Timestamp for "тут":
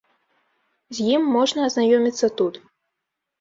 2.41-2.59